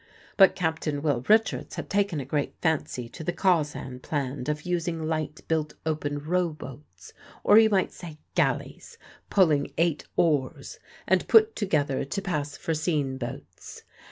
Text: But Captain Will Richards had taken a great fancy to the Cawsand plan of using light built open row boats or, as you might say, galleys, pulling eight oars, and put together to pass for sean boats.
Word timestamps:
But 0.35 0.55
Captain 0.55 1.03
Will 1.03 1.23
Richards 1.29 1.75
had 1.75 1.87
taken 1.87 2.19
a 2.19 2.25
great 2.25 2.55
fancy 2.59 3.07
to 3.09 3.23
the 3.23 3.31
Cawsand 3.31 4.01
plan 4.01 4.45
of 4.47 4.63
using 4.63 5.03
light 5.07 5.41
built 5.47 5.75
open 5.85 6.17
row 6.17 6.49
boats 6.53 7.13
or, 7.43 7.55
as 7.57 7.63
you 7.65 7.69
might 7.69 7.91
say, 7.91 8.17
galleys, 8.33 8.97
pulling 9.29 9.71
eight 9.77 10.05
oars, 10.15 10.79
and 11.07 11.27
put 11.27 11.55
together 11.55 12.03
to 12.03 12.19
pass 12.19 12.57
for 12.57 12.73
sean 12.73 13.19
boats. 13.19 13.83